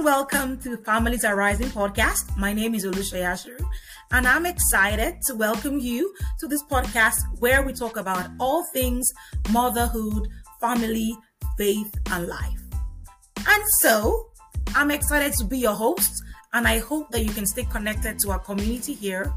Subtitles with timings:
[0.00, 2.34] and welcome to Families Arising podcast.
[2.38, 3.62] My name is Olusha Ashiru,
[4.12, 9.12] and I'm excited to welcome you to this podcast where we talk about all things
[9.50, 10.26] motherhood,
[10.58, 11.14] family,
[11.58, 12.62] faith, and life.
[13.46, 14.30] And so,
[14.74, 16.22] I'm excited to be your host,
[16.54, 19.30] and I hope that you can stay connected to our community here.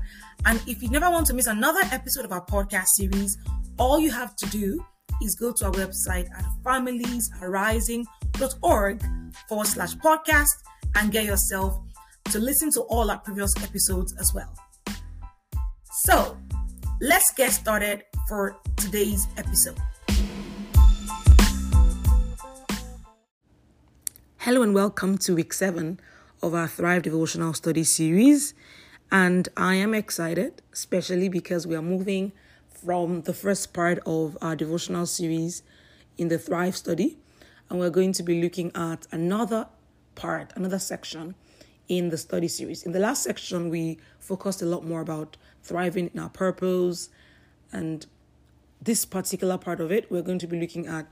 [0.46, 3.38] And if you never want to miss another episode of our podcast series,
[3.78, 4.82] all you have to do
[5.22, 6.46] is go to our website at
[8.44, 9.04] familiesarising.org
[9.48, 10.52] forward slash podcast
[10.96, 11.80] and get yourself
[12.26, 14.54] to listen to all our previous episodes as well.
[16.04, 16.38] So
[17.02, 19.78] let's get started for today's episode.
[24.38, 26.00] Hello and welcome to week seven
[26.42, 28.54] of our Thrive Devotional Study series.
[29.12, 32.34] And I am excited, especially because we are moving
[32.68, 35.64] from the first part of our devotional series
[36.18, 37.18] in the Thrive study.
[37.70, 39.68] And we're going to be looking at another
[40.16, 41.36] part, another section
[41.88, 42.84] in the study series.
[42.84, 47.10] In the last section, we focused a lot more about thriving in our purpose.
[47.72, 48.06] And
[48.82, 51.08] this particular part of it, we're going to be looking at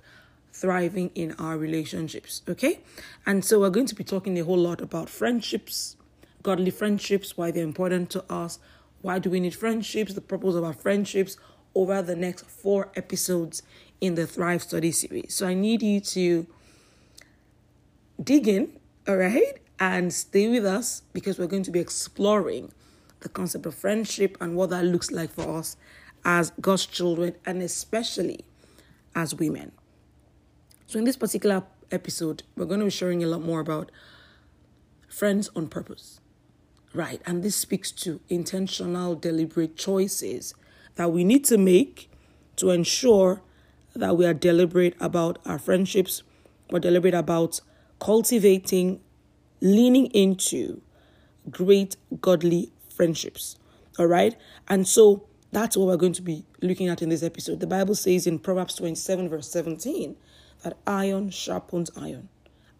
[0.54, 2.42] thriving in our relationships.
[2.48, 2.80] Okay?
[3.26, 5.96] And so we're going to be talking a whole lot about friendships,
[6.44, 8.60] godly friendships, why they're important to us,
[9.02, 11.38] why do we need friendships, the purpose of our friendships,
[11.76, 13.64] over the next four episodes
[14.00, 15.34] in the Thrive Study series.
[15.34, 16.48] So I need you to
[18.22, 22.72] dig in, all right, and stay with us because we're going to be exploring
[23.22, 25.78] the concept of friendship and what that looks like for us
[26.26, 28.46] as God's children and especially
[29.16, 29.72] as women.
[30.88, 33.92] So, in this particular episode, we're going to be sharing a lot more about
[35.08, 36.20] friends on purpose,
[36.94, 37.22] right?
[37.26, 40.54] And this speaks to intentional, deliberate choices
[40.96, 42.10] that we need to make
[42.58, 43.42] to ensure
[43.96, 46.24] that we are deliberate about our friendships,
[46.70, 47.60] we're deliberate about
[48.00, 49.00] cultivating,
[49.60, 50.82] leaning into
[51.50, 53.58] great godly friendships.
[54.00, 54.36] All right.
[54.68, 57.60] And so that's what we're going to be looking at in this episode.
[57.60, 60.16] The Bible says in Proverbs 27, verse 17,
[60.64, 62.30] that iron sharpens iron.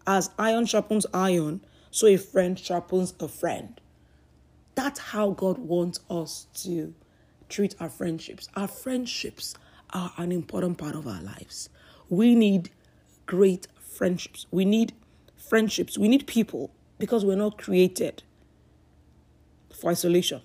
[0.06, 1.60] As iron sharpens iron,
[1.90, 3.80] so a friend sharpens a friend.
[4.74, 6.94] That's how God wants us to
[7.52, 8.48] treat our friendships.
[8.56, 9.54] Our friendships
[9.90, 11.68] are an important part of our lives.
[12.08, 12.70] We need
[13.26, 14.46] great friendships.
[14.50, 14.92] We need
[15.36, 15.98] friendships.
[15.98, 18.22] We need people because we're not created
[19.74, 20.40] for isolation.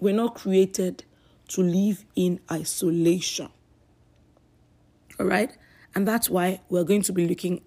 [0.00, 1.04] We're not created
[1.48, 3.48] to live in isolation.
[5.20, 5.56] All right?
[5.94, 7.62] And that's why we're going to be looking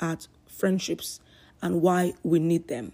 [0.00, 1.20] at friendships
[1.62, 2.92] and why we need them.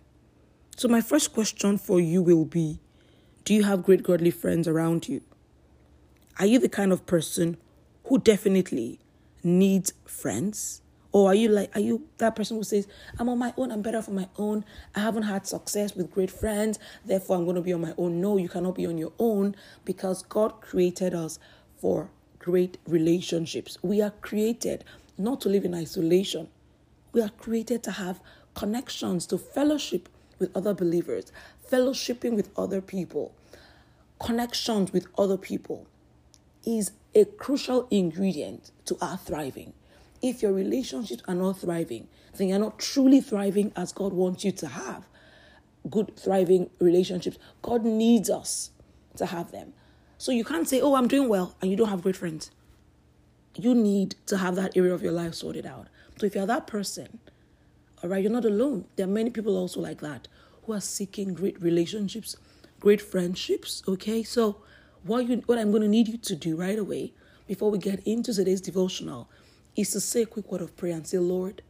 [0.76, 2.78] So, my first question for you will be
[3.44, 5.22] do you have great godly friends around you?
[6.38, 7.56] Are you the kind of person
[8.04, 8.98] who definitely
[9.42, 10.82] needs friends?
[11.12, 12.86] Or are you like, are you that person who says,
[13.18, 14.64] I'm on my own, I'm better for my own,
[14.94, 18.20] I haven't had success with great friends, therefore I'm going to be on my own?
[18.20, 21.40] No, you cannot be on your own because God created us
[21.78, 23.76] for great relationships.
[23.82, 24.84] We are created
[25.18, 26.48] not to live in isolation,
[27.12, 28.20] we are created to have
[28.54, 30.08] connections, to fellowship
[30.38, 31.32] with other believers,
[31.70, 33.34] fellowshipping with other people,
[34.18, 35.86] connections with other people
[36.64, 39.72] is a crucial ingredient to our thriving.
[40.22, 44.52] If your relationships are not thriving, then you're not truly thriving as God wants you
[44.52, 45.06] to have
[45.88, 47.38] good, thriving relationships.
[47.62, 48.70] God needs us
[49.16, 49.72] to have them.
[50.18, 52.50] So you can't say, Oh, I'm doing well, and you don't have great friends.
[53.54, 55.88] You need to have that area of your life sorted out.
[56.18, 57.18] So if you're that person,
[58.02, 58.84] all right, you're not alone.
[58.96, 60.28] There are many people also like that
[60.64, 62.36] who are seeking great relationships,
[62.78, 63.82] great friendships.
[63.86, 64.62] Okay, so
[65.02, 67.12] what you what I'm going to need you to do right away
[67.46, 69.28] before we get into today's devotional
[69.76, 71.62] is to say a quick word of prayer and say, Lord,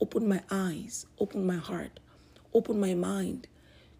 [0.00, 2.00] open my eyes, open my heart,
[2.52, 3.46] open my mind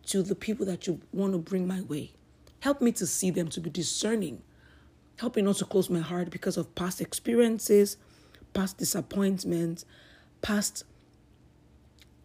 [0.07, 2.13] to the people that you want to bring my way.
[2.61, 4.43] Help me to see them, to be discerning.
[5.17, 7.97] Help me not to close my heart because of past experiences,
[8.53, 9.85] past disappointments,
[10.43, 10.85] past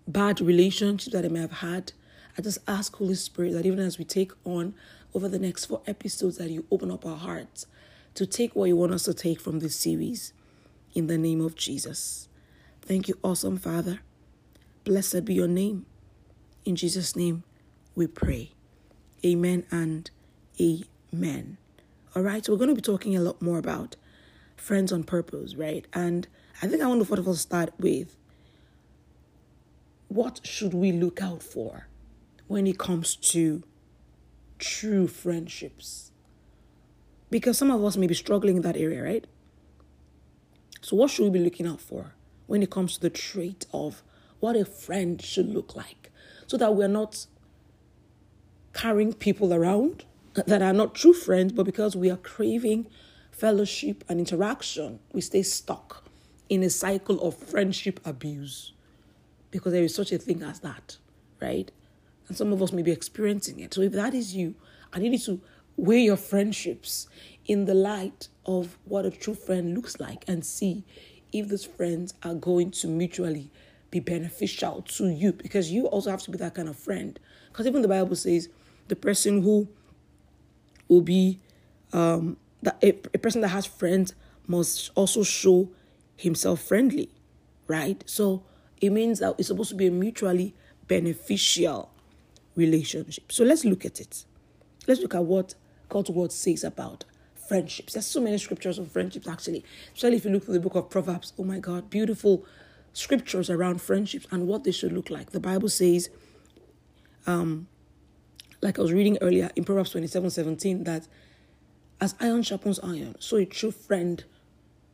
[0.08, 1.94] bad relationships that I may have had,
[2.40, 4.74] I just ask, Holy Spirit, that even as we take on
[5.14, 7.66] over the next four episodes, that you open up our hearts
[8.14, 10.32] to take what you want us to take from this series
[10.94, 12.30] in the name of Jesus.
[12.82, 14.00] Thank you, awesome Father.
[14.86, 15.86] Blessed be your name.
[16.64, 17.44] In Jesus' name
[17.94, 18.54] we pray.
[19.26, 20.10] Amen and
[20.62, 21.58] amen.
[22.16, 23.98] All right, so we're going to be talking a lot more about
[24.56, 25.86] friends on purpose, right?
[25.94, 26.26] And
[26.62, 28.16] I think I want to first of all start with
[30.08, 31.89] what should we look out for
[32.50, 33.63] when it comes to
[34.57, 36.12] true friendships.
[37.30, 39.25] Because some of us may be struggling in that area, right?
[40.81, 42.16] So, what should we be looking out for
[42.48, 44.01] when it comes to the trait of
[44.40, 46.10] what a friend should look like
[46.48, 47.28] so that we're not
[48.74, 52.88] carrying people around that are not true friends, but because we are craving
[53.31, 56.04] fellowship and interaction, we stay stuck
[56.50, 58.74] in a cycle of friendship abuse
[59.52, 60.98] because there is such a thing as that,
[61.40, 61.72] right?
[62.30, 63.74] And some of us may be experiencing it.
[63.74, 64.56] So if that is you,
[64.94, 65.42] I need you to
[65.76, 67.08] weigh your friendships
[67.46, 70.86] in the light of what a true friend looks like and see
[71.34, 73.50] if those friends are going to mutually
[73.92, 77.20] be beneficial to you because you also have to be that kind of friend.
[77.52, 78.50] Because even the Bible says
[78.88, 79.68] the person who
[80.88, 81.40] will be
[81.92, 84.14] um, that a, a person that has friends
[84.48, 85.70] must also show
[86.18, 87.10] himself friendly,
[87.68, 88.04] right?
[88.06, 88.44] So
[88.81, 90.56] it means that it's supposed to be a mutually
[90.88, 91.92] beneficial
[92.60, 93.32] relationship.
[93.32, 94.26] So let's look at it.
[94.88, 95.56] Let's look at what
[95.88, 97.06] God's word says about
[97.48, 97.94] friendships.
[97.94, 99.66] There's so many scriptures on friendships, actually.
[99.94, 101.34] Especially if you look through the book of Proverbs.
[101.40, 102.46] Oh my God, beautiful
[102.94, 105.32] scriptures around friendships and what they should look like.
[105.32, 106.10] The Bible says,
[107.26, 107.68] um,
[108.62, 111.08] like I was reading earlier in Proverbs 27 17, that
[112.02, 114.24] as iron sharpens iron, so a true friend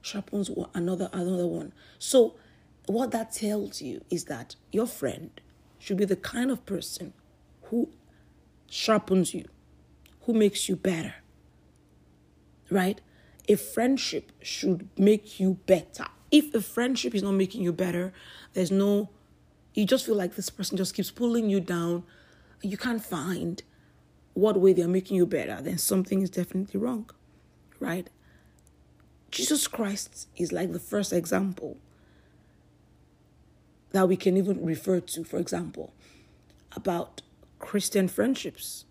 [0.02, 1.74] sharpens another another one.
[2.00, 2.36] So
[2.88, 5.30] what that tells you is that your friend
[5.80, 7.14] should be the kind of person
[7.66, 7.90] who
[8.70, 9.46] sharpens you,
[10.22, 11.16] who makes you better.
[12.70, 13.00] Right?
[13.48, 16.06] A friendship should make you better.
[16.32, 18.12] If a friendship is not making you better,
[18.54, 19.10] there's no,
[19.74, 22.04] you just feel like this person just keeps pulling you down.
[22.62, 23.62] You can't find
[24.34, 27.10] what way they're making you better, then something is definitely wrong.
[27.80, 28.10] Right?
[29.32, 31.78] Jesus Christ is like the first example
[33.92, 35.94] that we can even refer to, for example,
[36.76, 37.22] about
[37.66, 38.86] Christian friendships.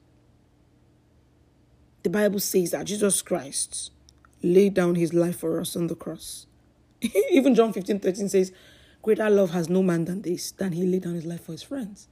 [2.02, 3.92] The Bible says that Jesus Christ
[4.42, 6.46] laid down his life for us on the cross.
[7.30, 8.52] even John 15 13 says,
[9.00, 11.62] Greater love has no man than this, than he laid down his life for his
[11.62, 12.08] friends.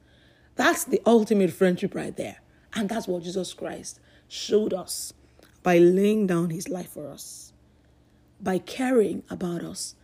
[0.54, 2.36] That's the ultimate friendship right there.
[2.74, 3.98] And that's what Jesus Christ
[4.28, 5.12] showed us
[5.64, 7.52] by laying down his life for us,
[8.40, 9.96] by caring about us.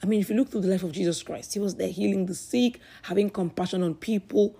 [0.00, 2.26] I mean, if you look through the life of Jesus Christ, he was there healing
[2.26, 4.54] the sick, having compassion on people,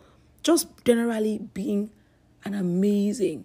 [0.49, 1.91] just generally being
[2.43, 3.45] an amazing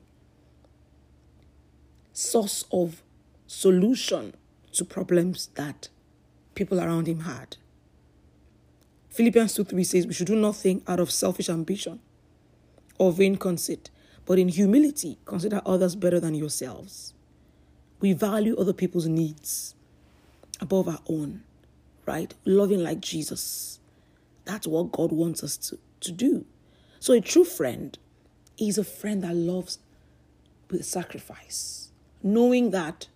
[2.13, 3.03] source of
[3.45, 4.33] solution
[4.71, 5.89] to problems that
[6.55, 7.57] people around him had.
[9.09, 11.99] Philippians 2 3 says, We should do nothing out of selfish ambition
[12.97, 13.89] or vain conceit,
[14.25, 17.13] but in humility consider others better than yourselves.
[17.99, 19.75] We value other people's needs
[20.61, 21.43] above our own,
[22.05, 22.33] right?
[22.45, 23.81] Loving like Jesus.
[24.45, 26.45] That's what God wants us to, to do.
[27.03, 27.97] So a true friend
[28.57, 29.79] is a friend that loves
[30.71, 31.91] with sacrifice,
[32.23, 33.09] knowing that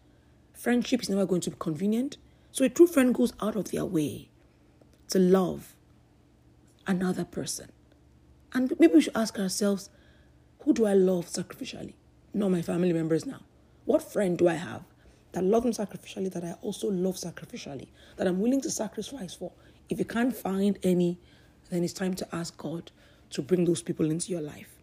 [0.53, 2.17] friendship is never going to be convenient.
[2.51, 4.27] So a true friend goes out of their way
[5.07, 5.73] to love
[6.85, 7.71] another person.
[8.51, 9.89] And maybe we should ask ourselves,
[10.63, 11.93] who do I love sacrificially?
[12.33, 13.39] Not my family members now.
[13.85, 14.83] What friend do I have
[15.31, 17.87] that love me sacrificially, that I also love sacrificially,
[18.17, 19.53] that I'm willing to sacrifice for?
[19.87, 21.19] If you can't find any,
[21.69, 22.91] then it's time to ask God
[23.31, 24.75] to bring those people into your life.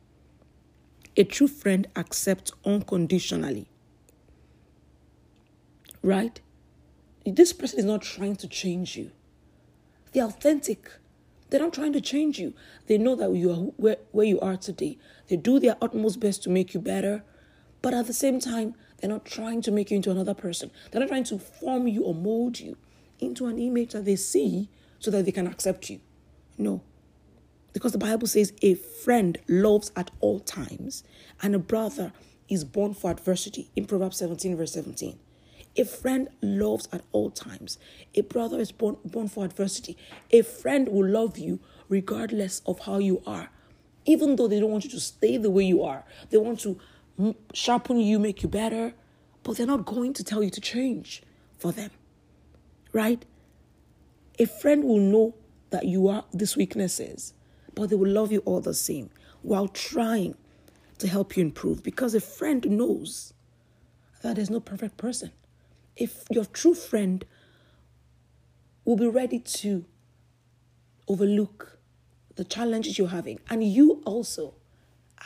[1.17, 3.69] A true friend accepts unconditionally.
[6.03, 6.41] Right?
[7.25, 9.11] This person is not trying to change you.
[10.13, 10.91] They're authentic.
[11.51, 12.53] They're not trying to change you.
[12.87, 14.99] They know that you are where, where you are today.
[15.29, 17.23] They do their utmost best to make you better.
[17.81, 20.71] But at the same time, they're not trying to make you into another person.
[20.91, 22.77] They're not trying to form you or mold you
[23.21, 24.69] into an image that they see
[24.99, 26.01] so that they can accept you.
[26.59, 26.83] No.
[27.75, 31.03] Because the Bible says a friend loves at all times,
[31.43, 32.13] and a brother
[32.49, 35.19] is born for adversity in Proverbs 17, verse 17.
[35.77, 37.79] A friend loves at all times.
[38.15, 39.97] A brother is born, born for adversity.
[40.31, 43.51] A friend will love you regardless of how you are.
[44.07, 46.79] Even though they don't want you to stay the way you are, they want to
[47.53, 48.95] sharpen you, make you better,
[49.43, 51.25] but they're not going to tell you to change
[51.59, 51.91] for them.
[52.93, 53.25] Right?
[54.39, 55.35] A friend will know
[55.71, 57.35] that you are these weaknesses
[57.75, 59.11] but they will love you all the same
[59.43, 60.35] while trying
[60.99, 63.35] to help you improve because a friend knows
[64.23, 65.33] that there's no perfect person.
[65.97, 67.25] If your true friend
[68.85, 69.85] will be ready to
[71.09, 71.79] overlook
[72.37, 74.55] the challenges you're having, and you also,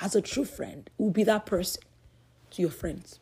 [0.01, 1.83] as a true friend, will be that person
[2.51, 3.21] to your friends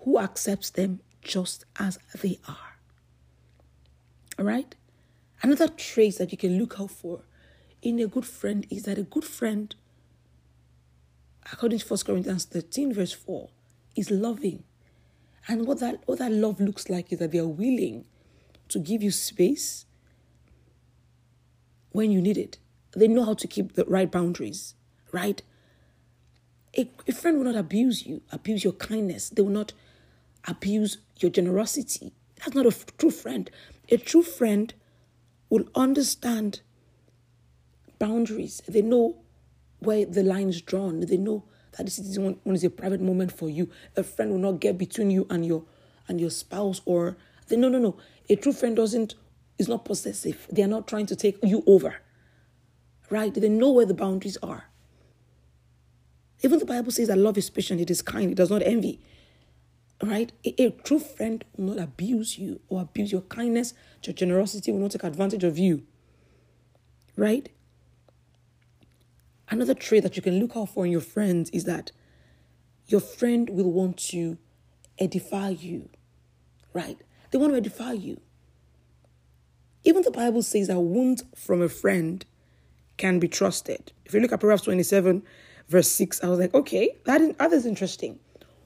[0.00, 2.76] who accepts them just as they are.
[4.38, 4.74] All right?
[5.42, 7.22] Another trait that you can look out for
[7.82, 9.74] in a good friend is that a good friend,
[11.52, 13.50] according to 1 Corinthians 13, verse 4,
[13.96, 14.64] is loving.
[15.48, 18.04] And what that, what that love looks like is that they are willing
[18.68, 19.86] to give you space,
[21.92, 22.58] when you need it.
[22.96, 24.74] They know how to keep the right boundaries,
[25.12, 25.40] right?
[26.76, 29.28] A, a friend will not abuse you, abuse your kindness.
[29.28, 29.72] They will not
[30.46, 32.12] abuse your generosity.
[32.36, 33.50] That's not a f- true friend.
[33.90, 34.72] A true friend
[35.48, 36.60] will understand
[38.02, 38.60] boundaries.
[38.66, 39.22] They know
[39.78, 40.98] where the line is drawn.
[40.98, 41.44] They know
[41.76, 43.70] that this is one, one is a private moment for you.
[43.96, 45.64] A friend will not get between you and your
[46.08, 47.16] and your spouse or
[47.46, 47.96] they, no no no.
[48.28, 49.14] A true friend doesn't
[49.56, 50.48] is not possessive.
[50.50, 51.94] They are not trying to take you over.
[53.08, 53.32] Right?
[53.32, 54.64] They know where the boundaries are.
[56.42, 59.00] Even the Bible says that love is patient, it is kind, it does not envy.
[60.02, 60.32] Right?
[60.44, 64.80] A, a true friend will not abuse you or abuse your kindness, your generosity, will
[64.80, 65.84] not take advantage of you.
[67.16, 67.48] Right?
[69.48, 71.92] Another trait that you can look out for in your friends is that
[72.86, 74.38] your friend will want to
[74.98, 75.88] edify you.
[76.72, 76.98] Right?
[77.30, 78.20] They want to edify you.
[79.84, 82.24] Even the Bible says that wounds from a friend
[82.96, 83.92] can be trusted.
[84.04, 85.22] If you look at Proverbs 27,
[85.68, 88.18] verse 6, I was like, okay, that is, that is interesting.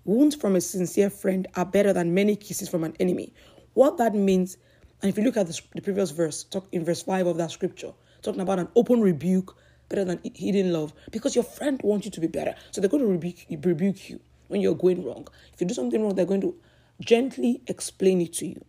[0.04, 3.32] Wounds from a sincere friend are better than many kisses from an enemy.
[3.74, 4.56] What that means,
[5.02, 7.50] and if you look at the, the previous verse, talk in verse 5 of that
[7.50, 7.92] scripture,
[8.22, 9.56] talking about an open rebuke
[9.88, 12.54] better than hidden love, because your friend wants you to be better.
[12.70, 15.26] So they're going to rebuke, rebuke you when you're going wrong.
[15.52, 16.54] If you do something wrong, they're going to
[17.00, 18.64] gently explain it to you.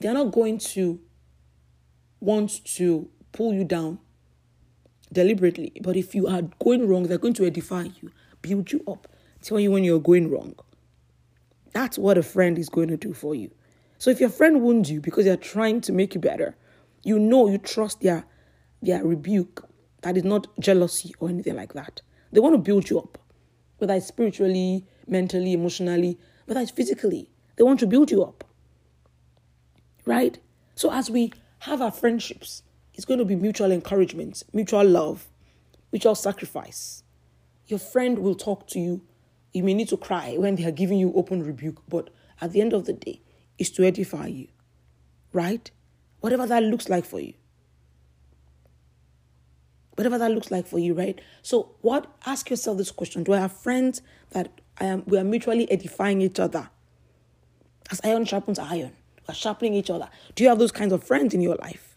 [0.00, 1.00] They're not going to
[2.20, 3.98] want to pull you down
[5.12, 5.72] deliberately.
[5.82, 8.10] But if you are going wrong, they're going to edify you,
[8.42, 9.08] build you up,
[9.42, 10.54] tell you when you're going wrong.
[11.72, 13.50] That's what a friend is going to do for you.
[13.98, 16.56] So if your friend wounds you because they're trying to make you better,
[17.02, 18.24] you know you trust their
[18.80, 19.67] their rebuke.
[20.02, 22.02] That is not jealousy or anything like that.
[22.32, 23.18] They want to build you up,
[23.78, 27.30] whether it's spiritually, mentally, emotionally, whether it's physically.
[27.56, 28.44] They want to build you up.
[30.04, 30.38] Right?
[30.74, 32.62] So as we have our friendships,
[32.94, 35.28] it's going to be mutual encouragement, mutual love,
[35.92, 37.02] mutual sacrifice.
[37.66, 39.02] Your friend will talk to you.
[39.52, 42.60] You may need to cry when they are giving you open rebuke, but at the
[42.60, 43.20] end of the day,
[43.58, 44.48] it's to edify you,
[45.32, 45.70] right?
[46.20, 47.34] Whatever that looks like for you.
[49.98, 51.20] Whatever that looks like for you, right?
[51.42, 52.06] So, what?
[52.24, 54.00] Ask yourself this question: Do I have friends
[54.30, 55.02] that I am?
[55.06, 56.70] We are mutually edifying each other,
[57.90, 58.92] as iron sharpens iron.
[59.26, 60.08] We are sharpening each other.
[60.36, 61.96] Do you have those kinds of friends in your life?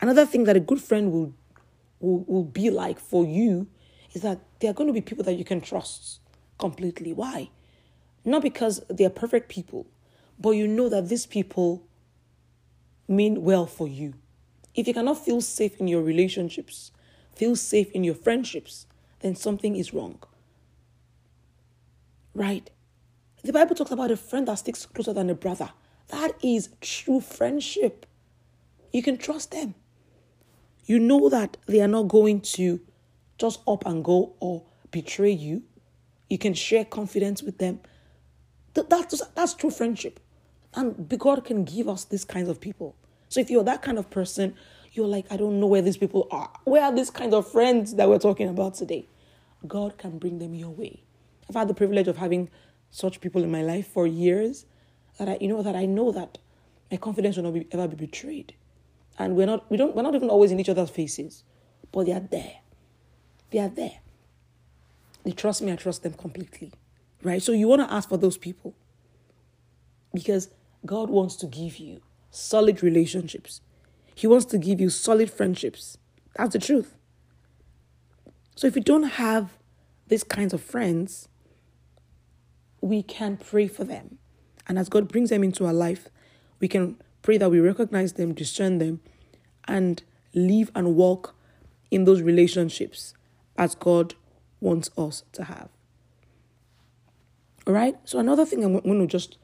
[0.00, 1.34] Another thing that a good friend will,
[1.98, 3.66] will, will be like for you
[4.12, 6.20] is that they are going to be people that you can trust
[6.60, 7.12] completely.
[7.12, 7.50] Why?
[8.24, 9.88] Not because they are perfect people,
[10.38, 11.82] but you know that these people
[13.08, 14.14] mean well for you.
[14.74, 16.92] If you cannot feel safe in your relationships,
[17.34, 18.86] feel safe in your friendships,
[19.20, 20.22] then something is wrong.
[22.34, 22.70] Right?
[23.44, 25.70] The Bible talks about a friend that sticks closer than a brother.
[26.08, 28.06] That is true friendship.
[28.92, 29.74] You can trust them
[30.86, 32.80] you know that they are not going to
[33.38, 35.62] just up and go or betray you.
[36.28, 37.80] You can share confidence with them.
[38.74, 40.20] That's, that's true friendship.
[40.74, 42.96] And God can give us these kinds of people.
[43.32, 44.54] So if you're that kind of person,
[44.92, 46.50] you're like, I don't know where these people are.
[46.64, 49.08] Where are these kinds of friends that we're talking about today?
[49.66, 51.02] God can bring them your way.
[51.48, 52.50] I've had the privilege of having
[52.90, 54.66] such people in my life for years
[55.18, 56.36] that I, you know, that I know that
[56.90, 58.54] my confidence will not be, ever be betrayed
[59.18, 61.42] and we're not we don't we're not even always in each other's faces,
[61.90, 62.56] but they are there.
[63.50, 64.00] They are there.
[65.24, 66.72] They trust me, I trust them completely.
[67.22, 67.42] Right?
[67.42, 68.74] So you want to ask for those people.
[70.12, 70.48] Because
[70.84, 73.60] God wants to give you solid relationships.
[74.12, 75.98] He wants to give you solid friendships.
[76.34, 76.96] That's the truth.
[78.56, 79.56] So if you don't have
[80.08, 81.28] these kinds of friends,
[82.80, 84.18] we can pray for them.
[84.66, 86.08] And as God brings them into our life,
[86.58, 89.00] we can Pray that we recognize them, discern them,
[89.66, 90.02] and
[90.34, 91.36] live and walk
[91.90, 93.14] in those relationships
[93.56, 94.14] as God
[94.60, 95.68] wants us to have.
[97.66, 97.94] All right.
[98.04, 99.38] So another thing I'm going to just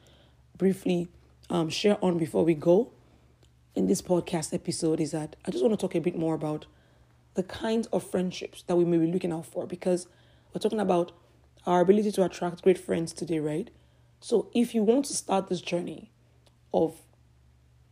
[0.56, 1.08] briefly
[1.50, 2.92] um, share on before we go
[3.74, 6.66] in this podcast episode is that I just want to talk a bit more about
[7.34, 10.08] the kinds of friendships that we may be looking out for because
[10.52, 11.12] we're talking about
[11.66, 13.70] our ability to attract great friends today, right?
[14.20, 16.10] So if you want to start this journey
[16.74, 16.96] of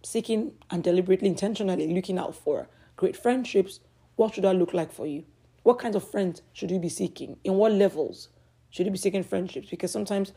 [0.02, 3.80] seeking and deliberately, intentionally looking out for great friendships,
[4.16, 5.25] what should that look like for you?
[5.62, 7.36] What kinds of friends should you be seeking?
[7.44, 8.28] In what levels
[8.70, 9.68] should you be seeking friendships?
[9.68, 10.32] Because sometimes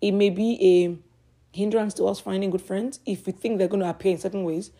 [0.00, 0.98] it may be a
[1.52, 4.44] hindrance to us finding good friends if we think they're going to appear in certain
[4.44, 4.70] ways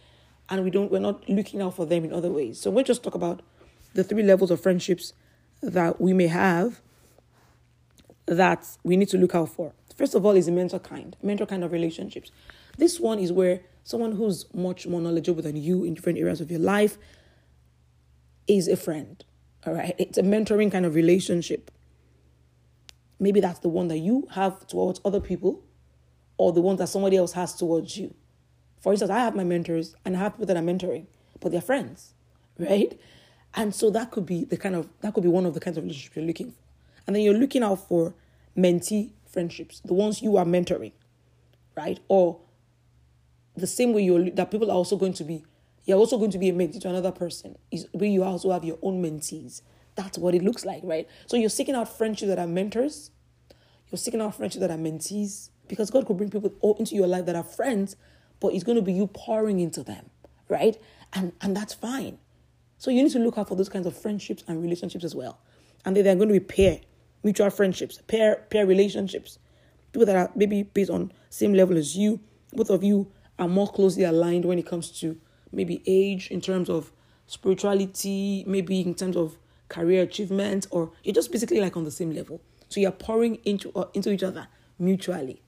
[0.48, 2.60] and we don't we're not looking out for them in other ways.
[2.60, 3.42] So we'll just talk about
[3.94, 5.12] the three levels of friendships
[5.62, 6.80] that we may have
[8.26, 9.72] that we need to look out for.
[9.96, 12.30] First of all, is a mentor kind, mentor kind of relationships.
[12.76, 16.50] This one is where someone who's much more knowledgeable than you in different areas of
[16.50, 16.98] your life
[18.46, 19.24] is a friend.
[19.66, 19.94] All right.
[19.98, 21.70] It's a mentoring kind of relationship.
[23.18, 25.62] Maybe that's the one that you have towards other people
[26.38, 28.14] or the ones that somebody else has towards you.
[28.80, 31.06] For instance, I have my mentors and I have people that I'm mentoring,
[31.40, 32.14] but they're friends,
[32.58, 32.98] right?
[33.54, 35.78] And so that could be the kind of that could be one of the kinds
[35.78, 36.58] of relationships you're looking for.
[37.06, 38.14] And then you're looking out for
[38.56, 40.92] mentee friendships, the ones you are mentoring,
[41.76, 42.00] right?
[42.08, 42.40] Or
[43.56, 45.44] the same way you're that people are also going to be
[45.86, 48.64] you're also going to be a mentee to another person is where you also have
[48.64, 49.62] your own mentees
[49.94, 53.10] that's what it looks like right so you're seeking out friendships that are mentors
[53.90, 57.26] you're seeking out friendships that are mentees because god could bring people into your life
[57.26, 57.96] that are friends
[58.40, 60.10] but it's going to be you pouring into them
[60.48, 60.76] right?
[61.12, 62.18] And and that's fine.
[62.78, 65.38] So you need to look out for those kinds of friendships and relationships as well.
[65.84, 66.80] And then they're going to be pair
[67.22, 69.38] mutual friendships pair pair relationships.
[69.92, 72.20] People that are maybe based on same level as you.
[72.52, 75.18] Both of you are more closely aligned when it comes to
[75.52, 76.92] maybe age, in terms of
[77.26, 79.36] spirituality, maybe in terms of
[79.68, 82.40] career achievement, or you're just basically like on the same level.
[82.68, 85.42] So you're pouring into uh, into each other mutually.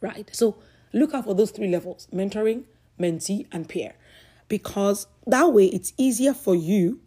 [0.00, 0.28] Right?
[0.32, 0.58] So
[0.92, 2.64] look out for those three levels mentoring,
[2.98, 3.94] mentee, and peer.
[4.48, 7.00] Because that way it's easier for you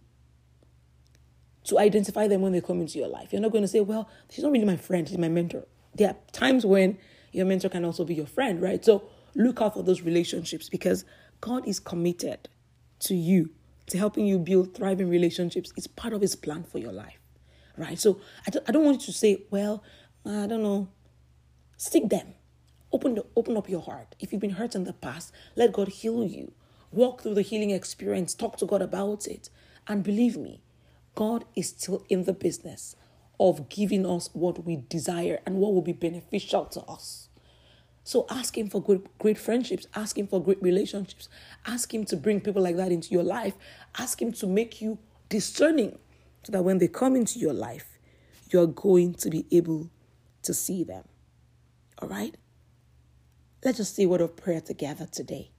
[1.63, 3.31] to identify them when they come into your life.
[3.31, 5.65] You're not going to say, well, she's not really my friend, she's my mentor.
[5.95, 6.97] There are times when
[7.31, 8.83] your mentor can also be your friend, right?
[8.83, 9.03] So
[9.35, 11.05] look out for those relationships because
[11.39, 12.49] God is committed
[12.99, 13.51] to you,
[13.87, 15.71] to helping you build thriving relationships.
[15.75, 17.19] It's part of His plan for your life,
[17.77, 17.99] right?
[17.99, 19.83] So I don't, I don't want you to say, well,
[20.25, 20.89] I don't know.
[21.77, 22.33] Stick them.
[22.93, 24.15] Open, the, open up your heart.
[24.19, 26.51] If you've been hurt in the past, let God heal you.
[26.91, 28.33] Walk through the healing experience.
[28.33, 29.49] Talk to God about it.
[29.87, 30.61] And believe me,
[31.15, 32.95] God is still in the business
[33.39, 37.29] of giving us what we desire and what will be beneficial to us.
[38.03, 39.87] So ask Him for good, great friendships.
[39.95, 41.29] Ask Him for great relationships.
[41.65, 43.55] Ask Him to bring people like that into your life.
[43.97, 45.97] Ask Him to make you discerning
[46.43, 47.99] so that when they come into your life,
[48.49, 49.89] you're going to be able
[50.43, 51.03] to see them.
[51.99, 52.35] All right?
[53.63, 55.51] Let's just say a word of prayer together today.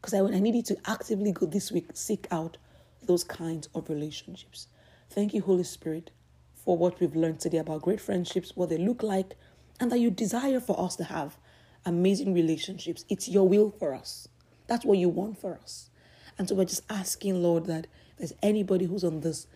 [0.00, 2.56] Because I, I need you to actively go this week, seek out
[3.02, 4.68] those kinds of relationships.
[5.10, 6.12] Thank you, Holy Spirit,
[6.54, 9.34] for what we've learned today about great friendships, what they look like,
[9.80, 11.36] and that you desire for us to have
[11.84, 13.04] amazing relationships.
[13.08, 14.28] It's your will for us.
[14.68, 15.90] That's what you want for us.
[16.38, 19.48] And so we're just asking, Lord, that there's anybody who's on this,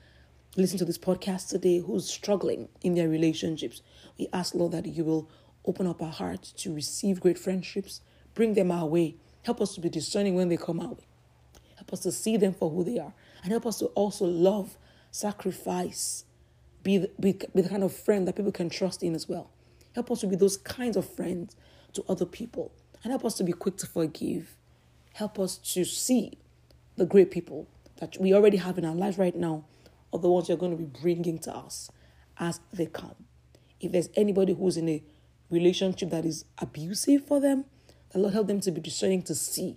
[0.56, 3.80] listen to this podcast today, who's struggling in their relationships.
[4.18, 5.30] We ask, Lord, that you will
[5.66, 8.00] open up our hearts to receive great friendships,
[8.34, 9.16] bring them our way.
[9.42, 11.06] Help us to be discerning when they come our way.
[11.76, 13.12] Help us to see them for who they are.
[13.42, 14.76] And help us to also love,
[15.10, 16.24] sacrifice,
[16.82, 19.50] be the, be, be the kind of friend that people can trust in as well.
[19.94, 21.56] Help us to be those kinds of friends
[21.94, 24.56] to other people and help us to be quick to forgive.
[25.14, 26.38] Help us to see
[26.96, 29.64] the great people that we already have in our lives right now
[30.10, 31.90] or the ones you're going to be bringing to us
[32.38, 33.14] as they come.
[33.80, 35.02] If there's anybody who's in a
[35.50, 37.64] relationship that is abusive for them,
[38.10, 39.76] the Lord help them to be discerning to see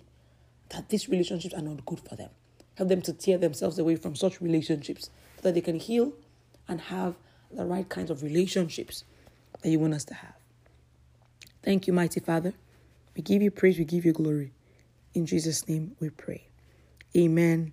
[0.70, 2.30] that these relationships are not good for them.
[2.76, 6.12] Help them to tear themselves away from such relationships so that they can heal
[6.68, 7.14] and have
[7.52, 9.04] the right kinds of relationships
[9.62, 10.34] that you want us to have.
[11.62, 12.54] Thank you, mighty Father.
[13.14, 14.52] We give you praise, we give you glory.
[15.12, 16.46] In Jesus' name we pray.
[17.16, 17.72] Amen,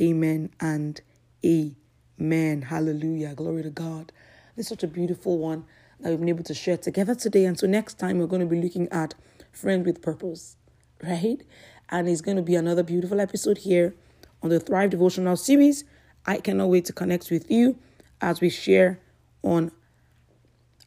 [0.00, 1.00] amen, and
[1.44, 2.62] amen.
[2.62, 3.34] Hallelujah.
[3.34, 4.12] Glory to God.
[4.54, 5.64] This is such a beautiful one
[6.04, 7.46] that we've been able to share together today.
[7.46, 9.14] And so next time we're going to be looking at
[9.52, 10.56] Friend with Purpose,
[11.02, 11.42] right?
[11.88, 13.94] And it's going to be another beautiful episode here
[14.42, 15.84] on the Thrive Devotional series.
[16.26, 17.78] I cannot wait to connect with you
[18.20, 19.00] as we share
[19.42, 19.72] on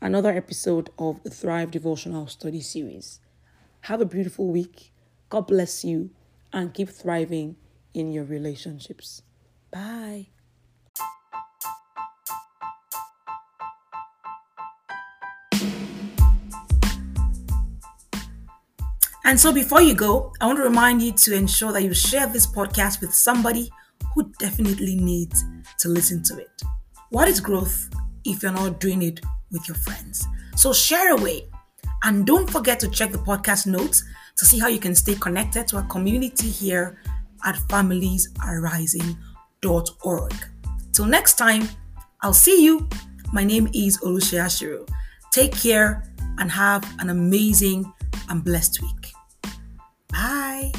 [0.02, 3.20] another episode of the Thrive Devotional Study Series.
[3.82, 4.92] Have a beautiful week.
[5.30, 6.12] God bless you
[6.54, 7.56] and keep thriving
[7.96, 9.24] in your relationships.
[9.72, 10.28] Bye.
[19.28, 22.28] And so, before you go, I want to remind you to ensure that you share
[22.28, 23.70] this podcast with somebody
[24.16, 25.44] who definitely needs
[25.80, 26.62] to listen to it.
[27.10, 27.90] What is growth
[28.24, 29.20] if you're not doing it
[29.52, 30.26] with your friends.
[30.56, 31.48] So share away.
[32.04, 34.04] And don't forget to check the podcast notes
[34.38, 37.02] to see how you can stay connected to our community here
[37.44, 40.34] at familiesarising.org.
[40.94, 41.68] Till next time,
[42.22, 42.88] I'll see you.
[43.34, 44.88] My name is Olushia Ashiru.
[45.32, 46.04] Take care
[46.40, 47.92] and have an amazing
[48.30, 49.14] and blessed week.
[50.10, 50.72] Bye.